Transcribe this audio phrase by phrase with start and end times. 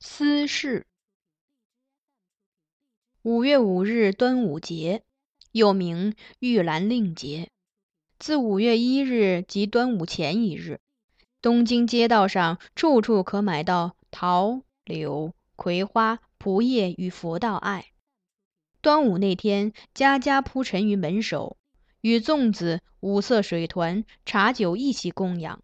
[0.00, 0.86] 私事。
[3.22, 5.02] 五月五日，端午节，
[5.50, 7.50] 又名玉兰令节。
[8.16, 10.80] 自五月一日即端午前一日，
[11.42, 17.86] 东京街道上处处可买到桃、柳、葵花、蒲叶与佛道爱。
[18.80, 21.56] 端午那天，家家铺陈于门首，
[22.02, 25.60] 与粽子、五色水团、茶酒一起供养，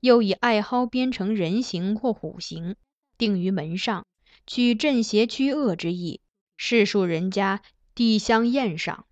[0.00, 2.76] 又以艾蒿编成人形或虎形。
[3.22, 4.04] 定于门上，
[4.48, 6.20] 取镇邪驱恶之意。
[6.56, 7.62] 世庶人家
[7.94, 9.06] 递香宴上。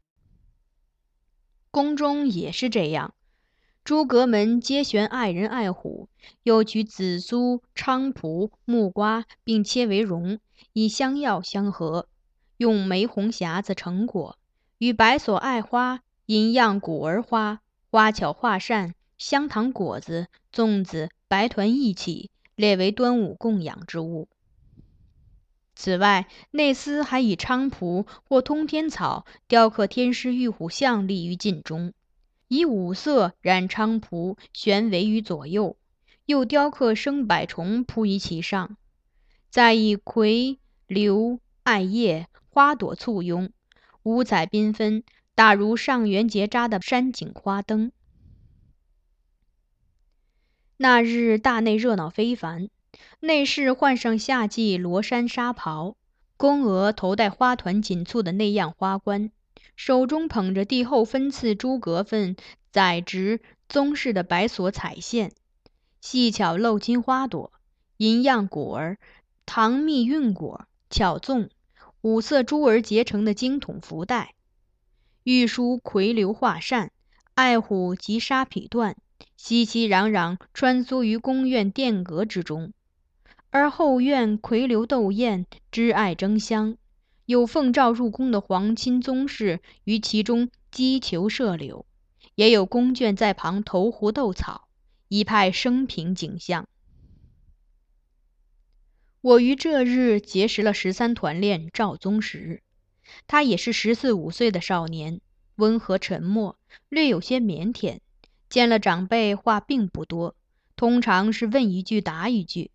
[1.71, 3.15] 宫中也是这样，
[3.85, 6.09] 诸阁门皆悬爱人爱虎，
[6.43, 10.41] 又取紫苏、菖蒲、木瓜，并切为蓉，
[10.73, 12.09] 以香药相合，
[12.57, 14.37] 用玫红匣子盛果，
[14.79, 17.61] 与白琐爱花、银样果儿花、
[17.93, 22.29] 花巧画扇、香糖果子、粽子、白团一起。
[22.61, 24.29] 列为端午供养之物。
[25.75, 31.95] 此外，内司还以菖蒲或通天草雕刻天师玉虎像立于镜中，
[32.49, 35.79] 以五色染菖蒲悬围于左右，
[36.27, 38.77] 又雕刻生百虫铺于其上，
[39.49, 43.51] 再以葵、柳、艾叶、花朵簇拥，
[44.03, 45.03] 五彩缤纷，
[45.35, 47.91] 大如上元节扎的山景花灯。
[50.83, 52.71] 那日大内热闹非凡，
[53.21, 55.95] 内侍换上夏季罗衫纱袍，
[56.39, 59.31] 宫娥头戴花团锦簇的那样花冠，
[59.77, 62.35] 手中捧着帝后分赐诸格分
[62.71, 65.33] 载植宗室的白索彩线，
[66.01, 67.53] 细巧镂金花朵、
[67.99, 68.99] 银样果儿、
[69.45, 71.51] 糖蜜韵果、巧粽、
[72.01, 74.35] 五色珠儿结成的精筒福袋，
[75.25, 76.91] 玉书葵流画扇、
[77.35, 78.95] 爱虎及沙匹缎。
[79.43, 82.75] 熙熙攘攘穿梭于宫院殿阁之中，
[83.49, 86.77] 而后院葵流斗艳，枝爱争香，
[87.25, 91.87] 有奉诏入宫的皇亲宗室于其中击球射柳，
[92.35, 94.69] 也有宫眷在旁投壶斗草，
[95.09, 96.69] 一派生平景象。
[99.23, 102.63] 我于这日结识了十三团练赵宗实，
[103.27, 105.23] 他也是十四五岁的少年，
[105.57, 106.59] 温和沉默，
[106.91, 108.01] 略有些腼腆。
[108.51, 110.35] 见了长辈，话并不多，
[110.77, 112.73] 通常是问一句答一句，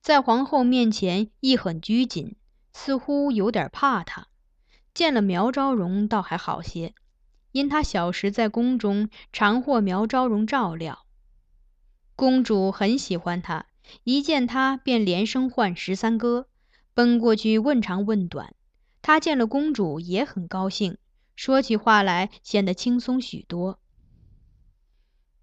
[0.00, 2.34] 在皇后面前亦很拘谨，
[2.72, 4.26] 似乎有点怕她。
[4.92, 6.92] 见了苗昭容，倒还好些，
[7.52, 11.06] 因他小时在宫中常获苗昭容照料，
[12.16, 13.66] 公主很喜欢他，
[14.04, 16.48] 一见他便连声唤十三哥，
[16.94, 18.54] 奔过去问长问短。
[19.00, 20.98] 他见了公主也很高兴，
[21.36, 23.78] 说起话来显得轻松许多。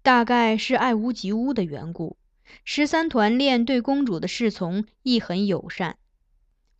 [0.02, 2.16] 大概是爱屋及乌的缘故，
[2.64, 5.98] 十三团练对公主的侍从亦很友善。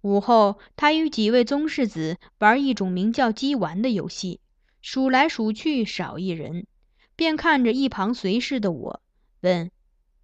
[0.00, 4.40] 午后，他与几位宗室子玩一种名叫鸡丸的游戏，
[4.80, 6.66] 数来数去少一人，
[7.14, 9.02] 便看着一旁随侍的我，
[9.42, 9.70] 问：“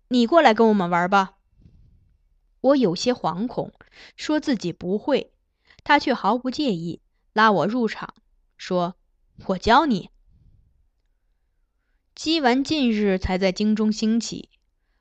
[0.08, 1.34] 你过来跟我们玩吧。”
[2.62, 3.74] 我有些惶恐，
[4.16, 5.30] 说自己不会，
[5.84, 7.02] 他却毫不介意，
[7.34, 8.14] 拉我入场，
[8.56, 8.96] 说
[9.48, 10.08] ：“我教你。”
[12.16, 14.48] 击丸近日才在京中兴起，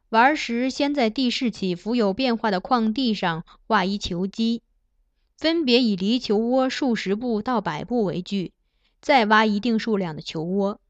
[0.09, 4.61] 玩时先在地势起伏有变化的旷地上画一球基，
[5.37, 8.51] 分别以离球窝数十步到百步为距，
[8.99, 10.81] 再挖一定数量的球窝。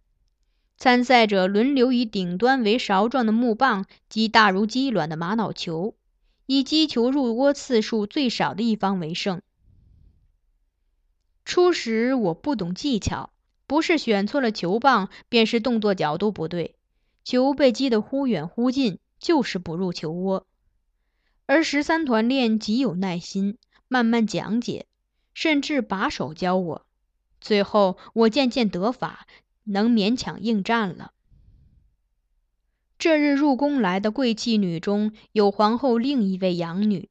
[0.77, 5.93] 参赛者轮流以顶端为勺状的木棒击大如鸡卵的玛瑙球，
[6.47, 9.43] 以击球入窝次数最少的一方为胜。
[11.45, 13.29] 初时我不懂技巧。
[13.67, 16.75] 不是选错了球棒，便是动作角度不对，
[17.23, 20.45] 球被击得忽远忽近，就是不入球窝。
[21.47, 24.85] 而十三团练极有耐心，慢慢讲解，
[25.33, 26.85] 甚至把手教我。
[27.41, 29.27] 最后我渐渐得法，
[29.63, 31.11] 能勉强应战了。
[32.97, 37.09] 这日入宫来的贵气女中有皇后另一位养女，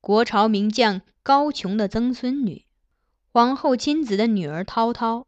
[0.00, 2.64] 国朝名将高琼的曾孙女，
[3.32, 5.26] 皇后亲子的女儿涛涛。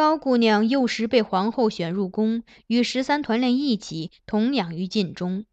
[0.00, 5.44] 高姑娘幼时被皇后选入宫，与十三团练一起同养于禁中。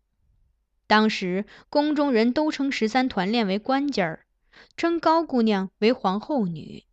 [0.87, 4.25] 当时宫中人都称十三团练为官家儿，
[4.77, 6.85] 称高姑娘为皇后女。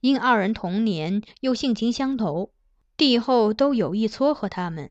[0.00, 2.52] 因二人同年，又性情相投，
[2.98, 4.90] 帝后都有意撮合他们。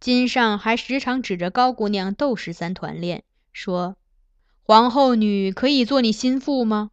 [0.00, 3.96] 金上还时常指着高姑娘逗十三团练，说
[4.66, 6.90] ：“皇后女可以做你心腹吗？”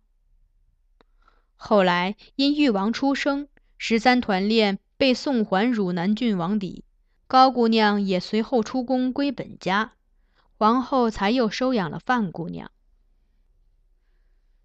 [1.57, 3.47] 后来因誉王出生。
[3.77, 6.83] 十三团练被送还汝南郡王邸，
[7.27, 9.93] 高姑娘也随后出宫归本家，
[10.57, 12.71] 皇后才又收养了范姑娘。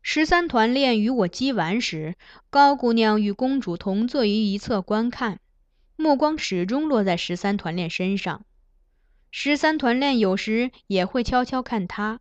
[0.03, 2.17] 十三团练与我击完时，
[2.49, 5.41] 高姑娘与公主同坐于一侧观看，
[5.97, 8.45] 目光始终落在十三团练身上。
[9.31, 12.21] 十三团练有时也会悄悄看她。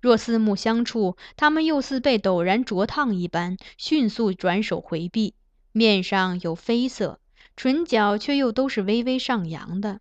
[0.00, 5.34] 若四目相触，他们又似被陡然灼烫一般，迅速转手回避，
[5.76, 7.18] 面上有绯色，
[7.56, 10.00] 唇角却又都是微微上扬的。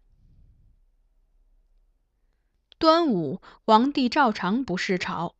[2.78, 5.34] 端午，皇帝照常不视朝。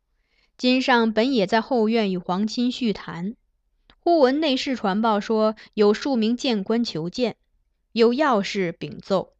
[0.56, 3.36] 金上本也在后院与皇亲叙谈，
[4.00, 7.36] 忽闻内侍传报说有数名谏官求见，
[7.92, 9.34] 有要事禀奏。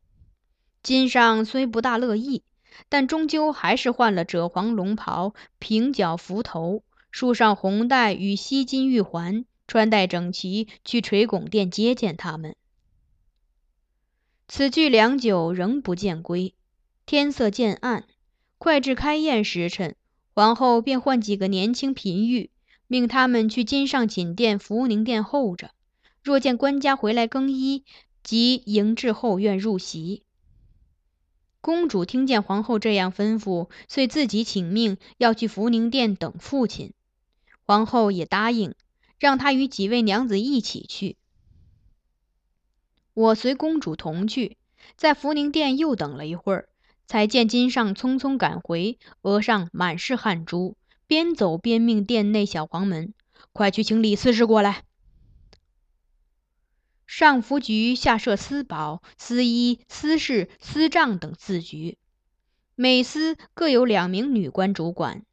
[0.80, 2.44] 金上虽不大乐意，
[2.88, 12.54] 但终究还是换了赭黄龙袍，平角幞头，束上红带与锡金玉环，穿戴整齐，去垂拱殿接见他们。
[14.46, 16.54] 此去良久，仍不见归。
[17.06, 18.04] 天色渐暗，
[18.58, 19.96] 快至开宴时辰，
[20.34, 22.50] 皇后便唤几个年轻嫔御，
[22.86, 25.70] 命他们去金上寝殿福宁殿候着。
[26.22, 27.84] 若见官家回来更衣，
[28.22, 30.22] 即迎至后院入席。
[31.60, 36.92] 公主听见皇后这样吩咐，遂自己请命要去福宁殿等父亲。
[37.66, 38.74] 皇后也答应，
[39.18, 41.16] 让他与几位娘子一起去。
[43.14, 44.56] 我随公主同去，
[44.96, 46.68] 在福宁殿又等了一会儿。
[47.06, 53.12] 才见金上匆匆赶回，额上满是汗珠，边走边命殿内小黄门
[53.52, 54.84] ：“快去请李司事过来。”
[57.06, 61.98] 上服局下设司宝、司医、司事、司账等四局，
[62.74, 65.26] 每司各有两名女官主管。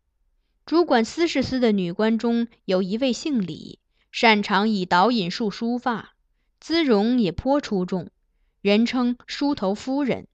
[0.72, 3.80] 主管司事司的女官中有一位姓李，
[4.10, 6.14] 擅长以导引术梳发，
[6.62, 8.10] 姿容也颇出众，
[8.62, 10.30] 人称“梳头夫人”。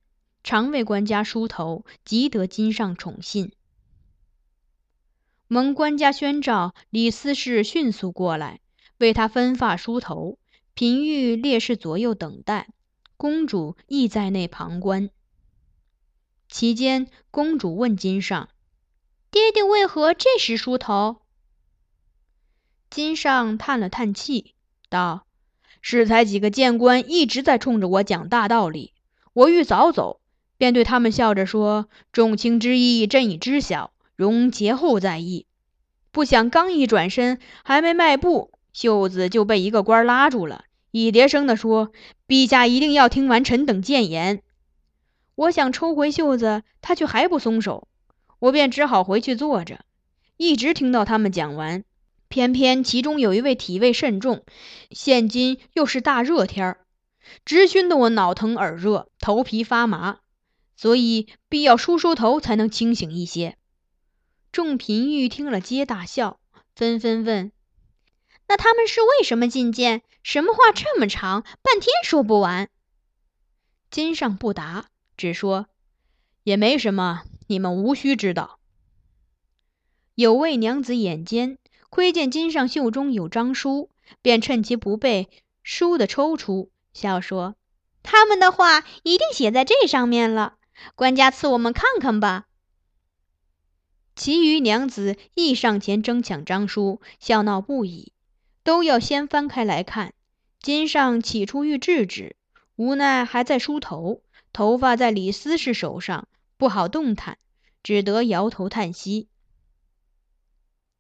[0.46, 3.52] 常为官家梳头，极得金上宠信。
[5.48, 8.60] 蒙官家宣召，李司事迅速过来，
[9.00, 10.38] 为他分发梳头。
[10.76, 12.70] 嫔御列士左右等待，
[13.18, 15.10] 公主亦在内旁观。
[16.48, 18.50] 期间，公主问金上
[19.38, 21.18] ：“爹爹为何这时梳头？”
[22.90, 24.56] 金上叹了叹气，
[24.90, 25.28] 道
[25.80, 28.94] ：“适才几个谏官一直在冲着我讲大道理，
[29.34, 30.22] 我欲早走。”
[30.58, 35.46] 便对他们笑着说：“众卿之意，朕已知晓，容节后再议。”
[36.12, 41.92] 不想刚一转身，还没迈步，袖子就被一个官拉住了，一叠声地说
[42.28, 44.42] ：“陛下一定要听完臣等谏言。”
[45.36, 47.88] 我想抽回袖子，他却还不松手，
[48.40, 49.84] 我便只好回去坐着，
[50.38, 51.84] 一直听到他们讲完。
[52.30, 54.44] 偏偏其中有一位体味甚重，
[54.92, 56.80] 现今又是大热天儿，
[57.46, 60.20] 直熏得我脑疼耳热，头皮发麻。
[60.76, 63.58] 所以必要梳梳头才能清醒一些。
[64.52, 66.40] 众嫔御听了皆大笑，
[66.76, 67.52] 纷纷问
[68.48, 70.04] ：“那他们是为什么进谏？
[70.22, 72.70] 什么话这么长，半天说不完？”
[73.90, 75.68] 金上不答，只说
[76.44, 78.60] ：“也没什么，你们无需知道。”
[80.16, 81.58] 有位娘子眼尖，
[81.90, 83.90] 窥见金上袖中有章书，
[84.22, 85.30] 便趁其不备，
[85.64, 87.56] 倏地抽出，笑说
[88.04, 90.56] ：“他们的话一定写在这上面了。”
[90.96, 92.46] 官家赐我们看看吧。
[94.16, 98.14] 其余娘子亦上前争抢章书，笑闹不已，
[98.64, 100.14] 都要先翻开来看。
[100.60, 102.36] 金上起初欲制止，
[102.76, 104.22] 无奈还在梳头，
[104.54, 106.28] 头发在李思氏手上，
[106.58, 107.38] 不好动弹，
[107.84, 109.30] 只得摇头叹息。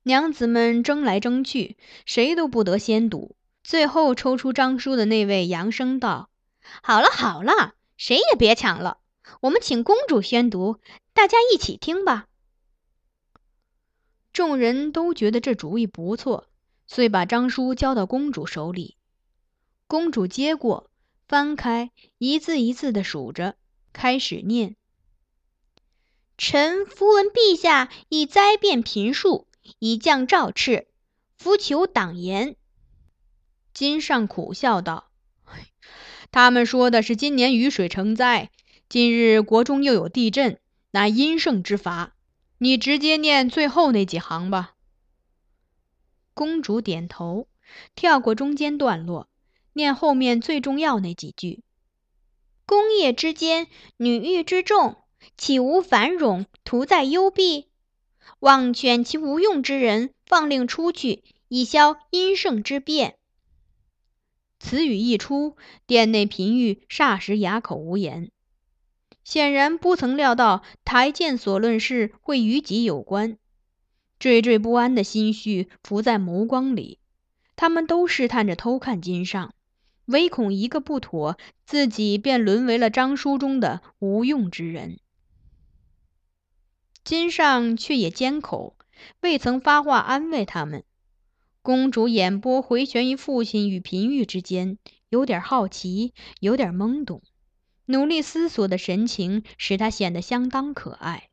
[0.03, 3.35] 娘子们争来争去，谁都不得先读。
[3.63, 6.29] 最后抽出章书的那位扬声道
[6.81, 8.99] ：“好了好了，谁也别抢了。”
[9.41, 10.79] 我们请公主宣读，
[11.13, 12.27] 大家一起听吧。
[14.31, 16.47] 众人都觉得这主意不错，
[16.87, 18.95] 遂把章书交到公主手里。
[19.85, 20.89] 公主接过，
[21.27, 23.57] 翻开，一字一字的数着，
[23.91, 24.77] 开始念
[26.37, 29.47] ：“臣伏闻陛下以灾变贫庶，
[29.79, 30.85] 以降诏敕，
[31.35, 32.55] 伏求党言。”
[33.73, 35.09] 金上苦笑道
[36.31, 38.51] ：“他们说的是今年雨水成灾。”
[38.89, 42.15] 今日国中又有地震，乃阴盛之罚。
[42.57, 44.75] 你直接念最后那几行吧。
[46.33, 47.49] 公主点头，
[47.95, 49.27] 跳过中间段落，
[49.73, 51.63] 念后面最重要那几句
[52.65, 53.67] ：“功业之间，
[53.97, 54.95] 女欲之众，
[55.37, 57.67] 岂无繁荣，徒在幽闭？
[58.39, 63.15] 望劝其无用之人，放令出去，以消阴盛之变。”
[64.59, 65.55] 此语一出，
[65.85, 68.31] 殿内嫔御霎时哑口无言。
[69.23, 73.37] 显然不曾料到台谏所论事会与己有关。
[74.19, 76.99] 惴惴不安的心绪浮在眸光里。
[77.55, 79.53] 他们都试探着偷看金上，
[80.05, 84.99] 唯恐一个不妥，自己便沦为了章书中的无用之人。
[87.07, 88.75] 金上却也缄口，
[89.21, 90.83] 未曾发话安慰他们。
[91.61, 97.21] 公主眼波回旋于父亲与嫔玉之间，有点好奇，有点懵懂，
[97.85, 101.29] 努力思索的神情使她显得相当可爱。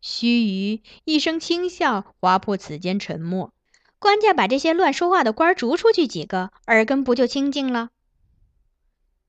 [0.00, 3.52] 须臾，一声轻笑划破此间沉默。
[3.98, 7.90] 官家把这些乱说话的官逐出去几个，耳根不就清净了？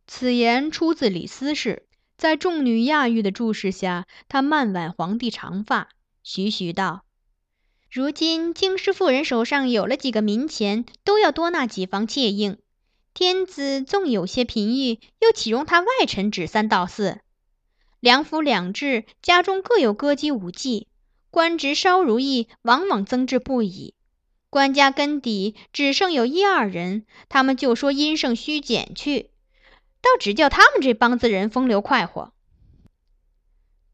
[0.05, 1.84] 此言出自李斯氏，
[2.17, 5.89] 在众女亚玉的注视下，他慢挽皇帝长发，
[6.23, 7.03] 徐徐道
[7.91, 12.57] ：“如今京师妇人手上有了几个民钱，都要多纳几房妾应。
[13.13, 17.19] 天子纵有些嫔御，又岂容他外臣指三道四？
[17.99, 20.87] 两府两制，家中各有歌姬舞伎，
[21.29, 23.93] 官职稍如意，往往增至不已。”
[24.49, 29.31] 官家根底只剩有一二人，他们就说阴盛虚减去，
[30.05, 32.31] 倒只叫他们这帮子人风流快活。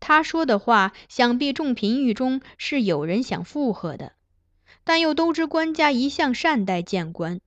[0.02, 4.12] 他说的话，想必众嫔御中是有人想附和的，
[4.84, 7.40] 但又都知官家一向善待谏官，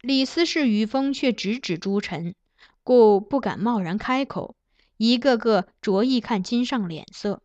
[0.00, 2.34] 李斯是语风却直指诸臣，
[2.82, 4.56] 故不敢贸然开口，
[4.96, 7.42] 一个个着意看金上脸色，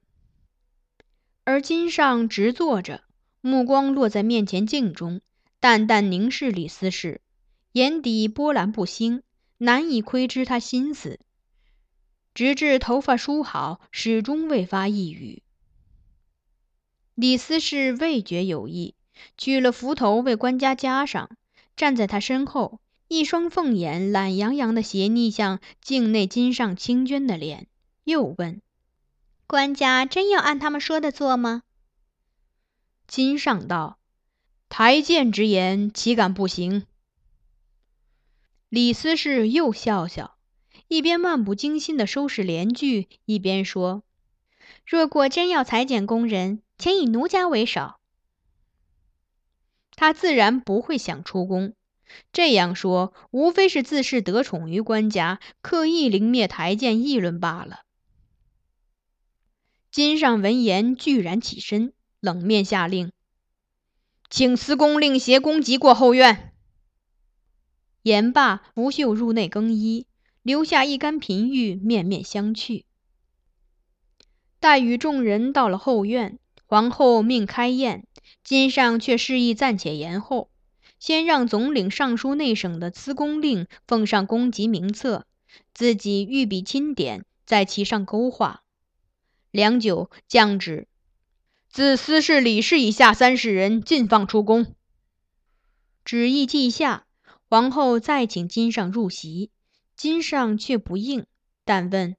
[1.44, 3.04] 而金上直坐着。
[3.42, 5.22] 目光落在面前镜中，
[5.60, 7.22] 淡淡凝视李斯时，
[7.74, 9.22] 眼底波澜不兴，
[9.58, 11.20] 难以窥知他心思。
[12.34, 15.42] 直至头发梳好，始终未发一语。
[17.14, 18.94] 李斯是未觉有意，
[19.38, 21.30] 取了符头为官家加上，
[21.78, 27.68] 站在他身后，一双凤眼懒洋洋地斜睨向镜内金上清娟的脸，
[28.04, 28.62] 又问
[29.48, 31.64] ：“官家真要按他们说的做吗？”
[33.08, 33.98] 金上道
[34.68, 36.86] ：“台谏之言，岂敢不行？”
[38.76, 40.38] 李斯是又笑笑，
[40.90, 44.04] 一边漫不经心地收拾帘具，一边说
[44.86, 47.94] ：“若果真要裁剪工人，请以奴家为首。”
[49.96, 51.74] 他自然不会想出宫，
[52.34, 57.84] 这样说无非是自恃得宠于官家，刻意凌灭台谏议论罢了。
[59.90, 61.94] 金上闻言，拒然起身。
[62.20, 63.14] 冷面下令，
[64.30, 66.52] 请司宫令携宫籍过后院。
[68.06, 70.06] 言罢，拂袖入内更衣，
[70.44, 72.84] 留下一干嫔御面面相觑。
[74.60, 78.06] 待与众人到了后院，皇后命开宴，
[78.44, 80.52] 金上却示意暂且延后，
[81.00, 85.26] 先让总领尚书内省的司公令奉上宫籍名册，
[85.74, 88.62] 自己御笔亲点，在其上勾画。
[89.50, 90.88] 良久，降旨。
[91.72, 94.76] 自司事、李氏以下三十人尽放出宫。
[96.04, 97.05] 旨意记下，
[97.48, 99.52] 皇后再请金上入席，
[99.96, 101.26] 金上却不应，
[101.64, 102.16] 但问：“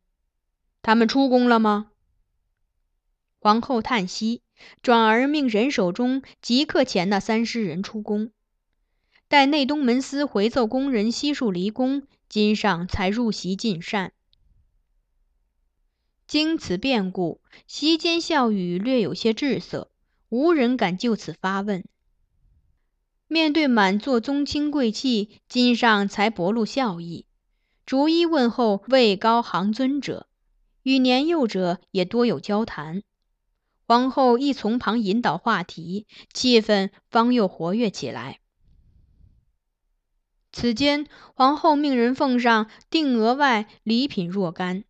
[0.82, 1.90] 他们出宫了吗？”
[3.38, 4.42] 皇后叹息，
[4.82, 8.30] 转而命人手中即刻遣那三十人出宫。
[9.28, 14.12] 待内东门司回奏宫人悉数离宫，金上才入席进膳。
[16.28, 19.90] 经此变故，席间笑语略有些滞涩，
[20.28, 21.84] 无人敢就此发问。
[23.28, 27.26] 面对满座宗亲贵戚，金上才薄露笑意，
[27.84, 30.28] 逐一问候位高行尊者，
[30.82, 33.02] 与年幼者也多有交谈。
[33.88, 38.40] 皇后亦从旁引导话题，气氛方又活跃起来。
[40.52, 44.84] 此间，皇后命人奉上定额外礼品若干。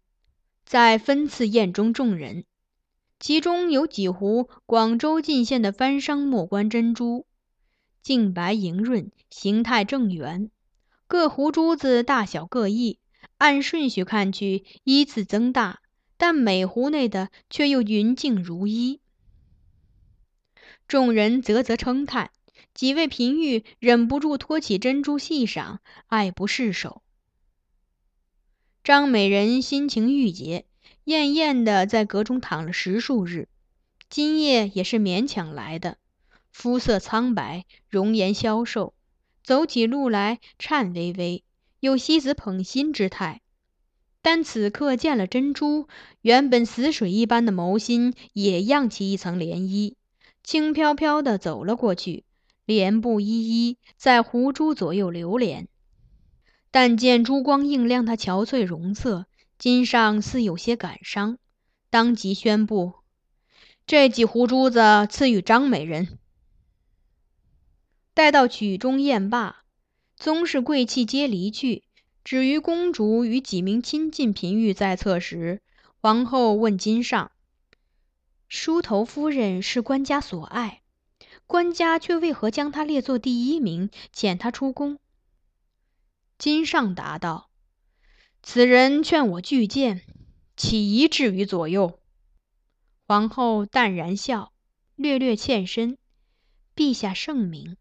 [0.65, 2.45] 在分赐宴中，众人
[3.19, 7.27] 其中有几壶广州进献的番商莫关珍珠，
[8.07, 10.49] 净白莹润，形态正圆。
[11.09, 13.01] 各壶珠子大小各异，
[13.37, 15.81] 按顺序看去依次增大，
[16.17, 19.01] 但每壶内的却又匀净如一。
[20.87, 22.31] 众人啧啧称叹，
[22.73, 27.03] 几位嫔御忍不住托起珍珠细赏，爱不释手。
[28.85, 30.65] 张美人心情郁结，
[31.03, 33.49] 艳艳的在阁中躺了十数日，
[34.09, 35.99] 今夜也是勉强来的。
[36.59, 38.95] 肤色苍白，容颜消瘦，
[39.45, 41.45] 走起路来颤巍巍，
[41.81, 43.43] 有西子捧心之态。
[44.23, 45.87] 但此刻见了珍珠，
[46.23, 49.97] 原本死水一般的眸心也漾起一层涟漪，
[50.43, 52.25] 轻飘飘的走了过去，
[52.65, 55.69] 莲步依依，在湖珠左右流连。
[56.71, 59.27] 但见珠光映亮她憔悴容色，
[59.59, 61.37] 襟上似有些感伤，
[61.91, 62.95] 当即宣布
[63.87, 66.19] ：“这几壶珠子赐予张美人。
[68.17, 69.63] 待到曲终宴罢，
[70.17, 71.85] 宗室贵戚皆离去，
[72.25, 75.61] 只余公主与几名亲近嫔御在侧时，
[76.01, 77.31] 皇后问金上
[78.49, 80.81] ：“梳头夫人是官家所爱，
[81.47, 84.99] 官家却为何将她列作第一名，遣她出宫？”
[86.39, 87.51] 金上答道
[88.43, 90.01] ：“此人劝我拒见，
[90.57, 92.01] 岂宜置于左右？”
[93.07, 94.55] 皇后淡然笑，
[94.95, 95.99] 略略欠身
[96.75, 97.77] ：“陛下圣明。”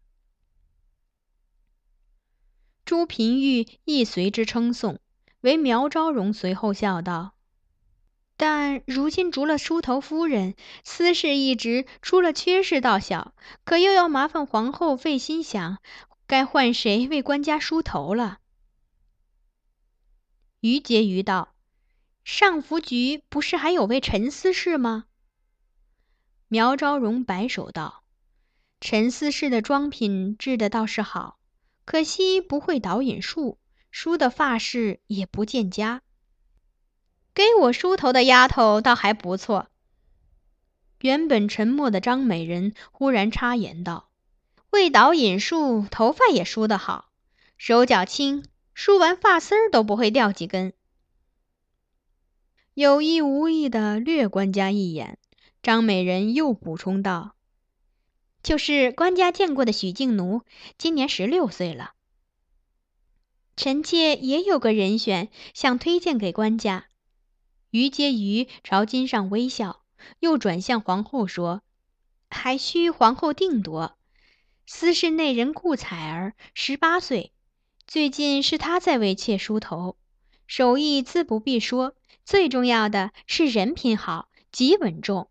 [2.86, 5.00] 朱嫔玉亦随之称颂，
[5.40, 7.34] 唯苗昭容随后笑道
[8.38, 15.78] ：“但如今逐了梳头夫人，私事一职出了缺事倒小，可又要麻烦皇后费心想，
[16.28, 18.38] 该换谁为官家梳头了。”
[20.62, 21.56] 于婕妤道
[22.22, 25.06] ：“上福局不是还有位陈思氏吗？”
[26.46, 28.04] 苗昭容摆手道
[28.80, 31.40] ：“陈思氏的妆品制的倒是好。”
[31.86, 33.58] 可惜不会导引术，
[33.90, 36.02] 梳的发饰也不见佳。
[37.32, 39.68] 给我梳头的丫头倒还不错。
[41.00, 44.10] 原本沉默的张美人忽然插言道
[44.70, 47.12] ：“为导引术，头发也梳得好，
[47.56, 50.72] 手脚轻，梳完发丝儿都不会掉几根。”
[52.74, 55.18] 有意无意的略官家一眼，
[55.62, 57.35] 张美人又补充道。
[58.46, 60.42] 就是官家见过的许静奴，
[60.78, 61.94] 今年十六岁了。
[63.56, 66.86] 臣妾也有个人选，想推荐给官家。
[67.70, 69.82] 于婕妤朝金上微笑，
[70.20, 71.62] 又转向皇后说
[72.30, 73.98] ：“还需皇后定夺。
[74.64, 77.32] 司室内人顾采儿，十八岁，
[77.88, 79.96] 最近是她在为妾梳头，
[80.46, 85.28] 手艺自不必说，最重要的是人品好，极稳重。”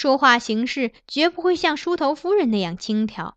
[0.00, 3.34] 说话行事绝不会像梳头夫人那样轻佻，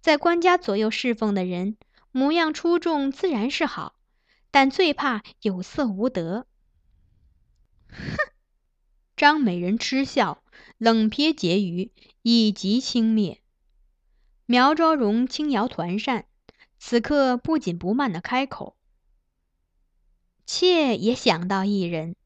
[0.00, 1.76] 在官家左右侍奉的人，
[2.10, 3.94] 模样出众自然是好，
[4.50, 6.48] 但最怕有色无德。
[7.90, 8.16] 哼！
[9.16, 10.42] 张美人嗤笑，
[10.78, 13.38] 冷瞥婕妤，以及轻蔑。
[14.46, 16.26] 苗昭容轻摇团扇，
[16.76, 18.76] 此刻不紧不慢的开口
[20.44, 22.16] ：“妾也想到一人，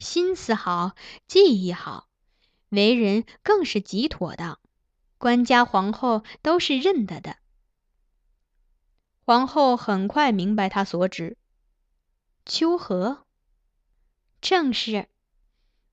[0.00, 0.96] 心思好，
[1.28, 2.08] 技艺好。”
[2.72, 4.58] 为人更是极妥当，
[5.18, 7.36] 官家皇后都是认得的。
[9.26, 11.36] 皇后很快明白他所指，
[12.46, 13.26] 秋荷
[14.40, 15.06] 正是。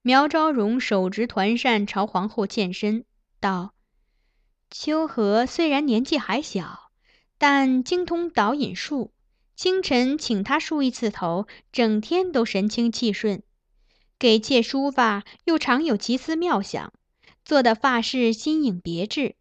[0.01, 3.03] 苗昭容手执团扇朝皇后欠身
[3.41, 3.73] 道
[4.71, 6.91] ：“秋荷虽然年纪还小，
[7.37, 9.11] 但精通导引术。
[9.57, 13.43] 清晨请她梳一次头，整天都神清气顺。”
[14.19, 16.91] 给妾梳发，又常有奇思妙想，
[17.45, 19.37] 做的发饰新颖别致。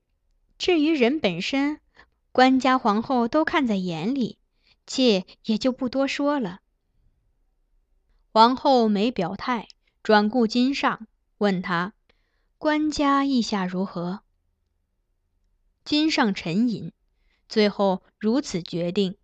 [0.56, 1.80] 至于人本身，
[2.30, 4.38] 官家皇后都看在眼里，
[4.86, 6.60] 妾也就不多说了。
[8.30, 9.66] 皇后没表态，
[10.04, 11.94] 转顾金上，问他
[12.56, 14.20] ：“官家意下如何？”
[15.84, 16.92] 金上沉吟，
[17.48, 19.16] 最后如此决定：“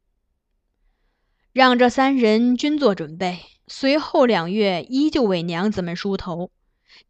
[1.53, 6.51] 让这三人均做准备。”随后两月依旧为娘子们梳头，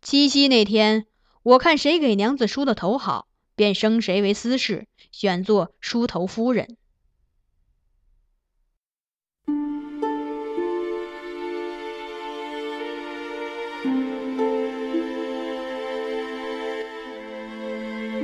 [0.00, 1.06] 七夕那天，
[1.42, 6.76] 我看谁给娘子梳的头好，便升谁为司事，选做梳头夫人。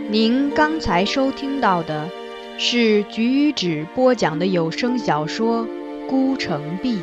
[0.08, 2.10] 您刚才收听到的
[2.58, 5.64] 是橘子播讲的有声小说
[6.08, 6.96] 《孤城闭》。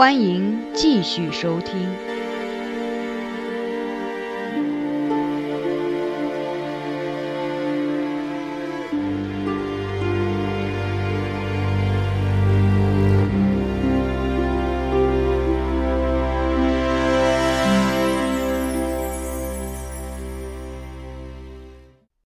[0.00, 1.86] 欢迎继续收听。